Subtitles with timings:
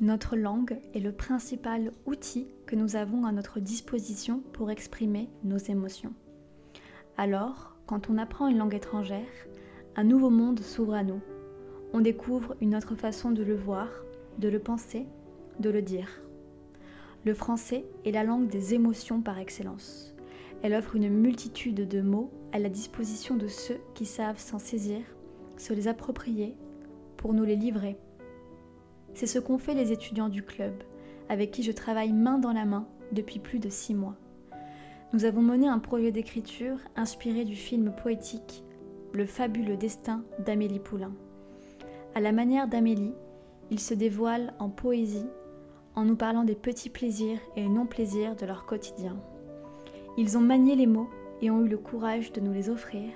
[0.00, 5.56] Notre langue est le principal outil que nous avons à notre disposition pour exprimer nos
[5.56, 6.12] émotions.
[7.16, 9.20] Alors, quand on apprend une langue étrangère,
[9.94, 11.20] un nouveau monde s'ouvre à nous.
[11.92, 13.88] On découvre une autre façon de le voir,
[14.38, 15.06] de le penser,
[15.60, 16.08] de le dire.
[17.24, 20.12] Le français est la langue des émotions par excellence.
[20.62, 25.02] Elle offre une multitude de mots à la disposition de ceux qui savent s'en saisir,
[25.56, 26.56] se les approprier,
[27.16, 27.96] pour nous les livrer.
[29.14, 30.74] C'est ce qu'ont fait les étudiants du club,
[31.28, 34.16] avec qui je travaille main dans la main depuis plus de six mois.
[35.12, 38.64] Nous avons mené un projet d'écriture inspiré du film poétique
[39.12, 41.12] Le fabuleux destin d'Amélie Poulain.
[42.16, 43.14] À la manière d'Amélie,
[43.70, 45.26] il se dévoile en poésie
[45.94, 49.16] en nous parlant des petits plaisirs et non-plaisirs de leur quotidien.
[50.18, 51.08] Ils ont manié les mots
[51.40, 53.10] et ont eu le courage de nous les offrir,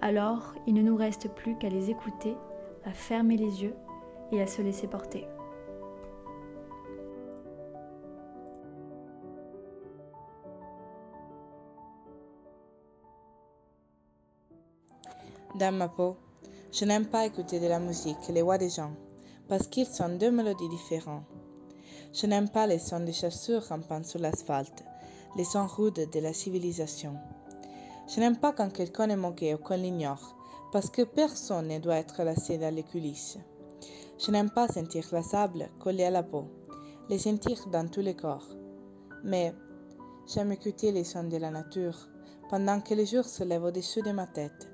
[0.00, 2.34] alors il ne nous reste plus qu'à les écouter,
[2.84, 3.74] à fermer les yeux
[4.32, 5.26] et à se laisser porter.
[15.58, 16.16] Dans ma peau,
[16.72, 18.92] je n'aime pas écouter de la musique les voix des gens,
[19.48, 21.24] parce qu'ils sont deux mélodies différentes.
[22.12, 24.84] Je n'aime pas les sons des chasseurs rampant sur l'asphalte,
[25.36, 27.16] les sons rudes de la civilisation.
[28.08, 30.36] Je n'aime pas quand quelqu'un est moqué ou qu'on l'ignore,
[30.72, 33.38] parce que personne ne doit être lassé dans les coulisses.
[34.22, 36.44] Je n'aime pas sentir la sable collée à la peau,
[37.08, 38.46] les sentir dans tous les corps.
[39.24, 39.54] Mais
[40.26, 41.96] j'aime écouter les sons de la nature
[42.50, 44.68] pendant que le jour se lève au-dessus de ma tête.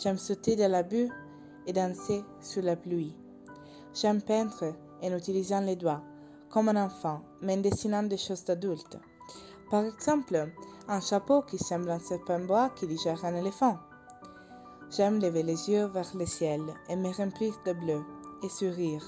[0.00, 1.08] J'aime sauter de la buée
[1.66, 3.16] et danser sous la pluie.
[3.92, 6.04] J'aime peindre en utilisant les doigts,
[6.48, 8.98] comme un enfant, mais en dessinant des choses d'adultes.
[9.68, 10.48] Par exemple,
[10.86, 13.78] un chapeau qui semble un serpent bois qui digère un éléphant.
[14.90, 18.04] J'aime lever les yeux vers le ciel et me remplir de bleu
[18.46, 18.98] et.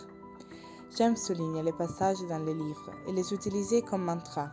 [0.97, 4.49] J'aime souligner les passages dans les livres et les utiliser comme mantra.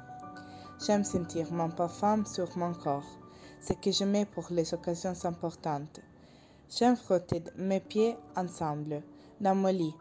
[0.86, 3.08] J'aime sentir mon parfum sur mon corps,
[3.62, 6.02] ce que je mets pour les occasions importantes.
[6.70, 9.02] J'aime frotter mes pieds ensemble,
[9.40, 9.96] dans mon lit,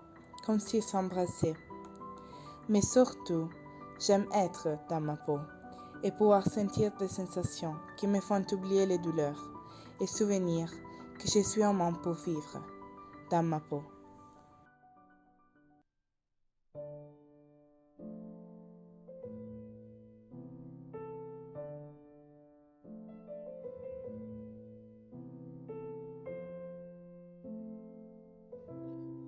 [0.45, 1.57] comme s'ils s'embrassaient.
[2.69, 3.49] Mais surtout,
[3.99, 5.39] j'aime être dans ma peau
[6.03, 9.51] et pouvoir sentir des sensations qui me font oublier les douleurs
[10.01, 10.71] et souvenir
[11.19, 12.61] que je suis un homme pour vivre
[13.31, 13.83] dans ma peau.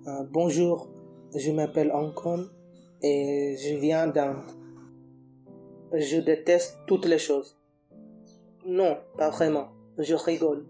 [0.07, 0.87] Euh, bonjour,
[1.35, 2.47] je m'appelle Ancon
[3.01, 4.49] et je viens d'Inde.
[5.91, 7.57] Je déteste toutes les choses.
[8.65, 9.67] Non, pas vraiment.
[9.97, 10.65] Je rigole.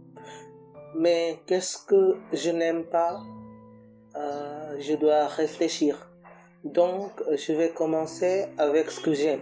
[0.95, 3.21] Mais qu'est-ce que je n'aime pas?
[4.15, 6.09] Euh, Je dois réfléchir.
[6.63, 9.41] Donc, je vais commencer avec ce que j'aime.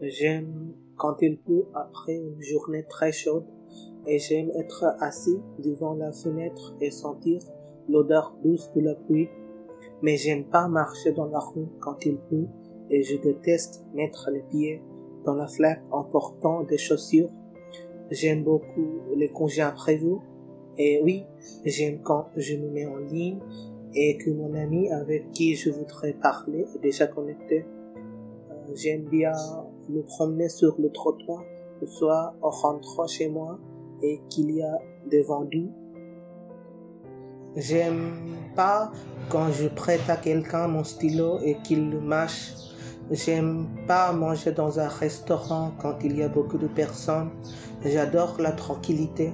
[0.00, 3.44] J'aime quand il pleut après une journée très chaude
[4.06, 7.40] et j'aime être assis devant la fenêtre et sentir
[7.88, 9.28] l'odeur douce de la pluie.
[10.02, 12.48] Mais j'aime pas marcher dans la rue quand il pleut
[12.90, 14.82] et je déteste mettre les pieds
[15.24, 17.30] dans la flaque en portant des chaussures.
[18.10, 20.18] J'aime beaucoup les congés imprévus
[20.78, 21.24] et oui,
[21.64, 23.38] j'aime quand je me mets en ligne
[23.94, 27.64] et que mon ami avec qui je voudrais parler est déjà connecté.
[27.96, 29.32] Euh, J'aime bien
[29.88, 31.44] me promener sur le trottoir,
[31.84, 33.58] soit en rentrant chez moi
[34.02, 34.78] et qu'il y a
[35.10, 35.70] des vendus.
[37.56, 38.12] J'aime
[38.56, 38.90] pas
[39.28, 42.54] quand je prête à quelqu'un mon stylo et qu'il le mâche.
[43.10, 47.30] J'aime pas manger dans un restaurant quand il y a beaucoup de personnes.
[47.84, 49.32] J'adore la tranquillité.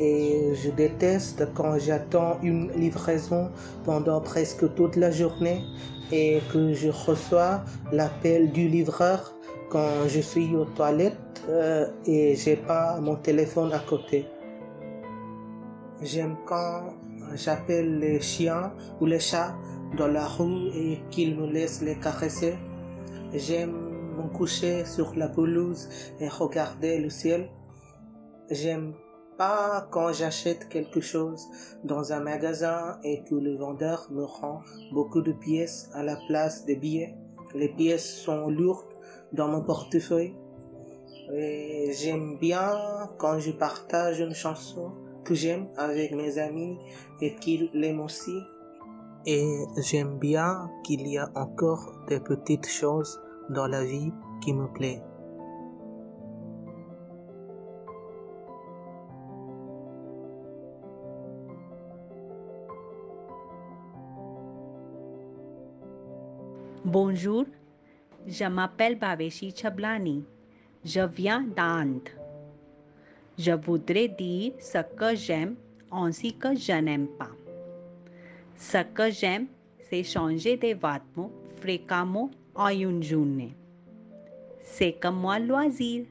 [0.00, 3.50] Et je déteste quand j'attends une livraison
[3.84, 5.62] pendant presque toute la journée
[6.10, 7.62] et que je reçois
[7.92, 9.34] l'appel du livreur
[9.72, 14.26] quand je suis aux toilettes euh, et j'ai pas mon téléphone à côté.
[16.02, 16.90] J'aime quand
[17.34, 19.56] j'appelle les chiens ou les chats
[19.96, 22.54] dans la rue et qu'ils me laissent les caresser.
[23.32, 23.72] J'aime
[24.18, 25.88] me coucher sur la pelouse
[26.20, 27.48] et regarder le ciel.
[28.50, 28.92] J'aime
[29.38, 31.48] pas quand j'achète quelque chose
[31.82, 34.60] dans un magasin et que le vendeur me rend
[34.92, 37.14] beaucoup de pièces à la place des billets.
[37.54, 38.91] Les pièces sont lourdes
[39.32, 40.34] dans mon portefeuille.
[41.32, 44.92] Et j'aime bien quand je partage une chanson
[45.24, 46.78] que j'aime avec mes amis
[47.20, 48.38] et qu'ils l'aiment aussi.
[49.24, 53.20] Et j'aime bien qu'il y a encore des petites choses
[53.50, 54.12] dans la vie
[54.42, 55.02] qui me plaisent.
[66.84, 67.44] Bonjour,
[68.26, 70.24] je m'appelle Baveshi Chablani.
[70.84, 72.08] Je viens d'Inde.
[73.38, 75.56] Je voudrais dire ce que j'aime
[75.90, 77.30] ainsi que je n'aime pas.
[78.56, 79.46] Ce que j'aime,
[79.78, 83.54] c'est changer des vêtements fréquemment en une journée.
[84.60, 86.04] C'est comme moi loisir.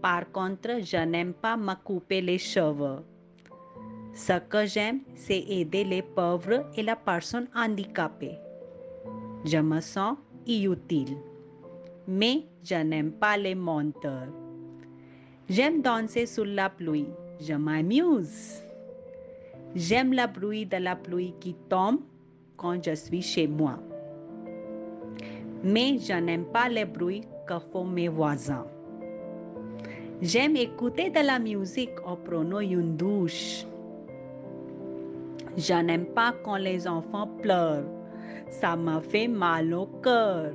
[0.00, 3.04] Par contre, je n'aime pas me couper les cheveux.
[4.14, 8.38] Ce que j'aime, c'est aider les pauvres et les personnes handicapées.
[9.44, 10.16] Je me sens
[12.06, 14.28] Mais je n'aime pas les menteurs.
[15.50, 17.08] J'aime danser sous la pluie.
[17.38, 18.62] Je m'amuse.
[19.76, 21.98] J'aime le bruit de la pluie qui tombe
[22.56, 23.78] quand je suis chez moi.
[25.62, 28.66] Mais je n'aime pas les bruits que font mes voisins.
[30.22, 33.66] J'aime écouter de la musique en prenant une douche.
[35.58, 37.97] Je n'aime pas quand les enfants pleurent.
[38.48, 40.52] Ça me fait mal au cœur.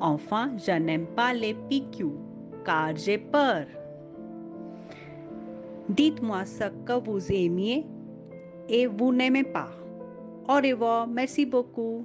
[0.00, 2.20] Enfin, je n'aime pas les piqûres
[2.64, 3.66] car j'ai peur.
[5.88, 7.86] Dites-moi ce que vous aimiez
[8.68, 9.70] et vous n'aimez pas.
[10.48, 12.04] Au revoir, merci beaucoup.